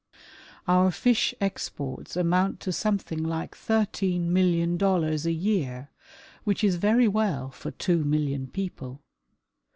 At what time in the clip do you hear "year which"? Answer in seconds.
5.31-6.63